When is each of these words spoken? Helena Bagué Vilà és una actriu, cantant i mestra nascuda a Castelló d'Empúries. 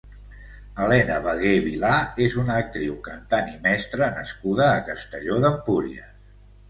Helena 0.83 1.17
Bagué 1.25 1.51
Vilà 1.65 1.91
és 2.27 2.37
una 2.43 2.55
actriu, 2.63 2.95
cantant 3.09 3.53
i 3.55 3.55
mestra 3.67 4.09
nascuda 4.19 4.67
a 4.71 4.83
Castelló 4.89 5.39
d'Empúries. 5.45 6.39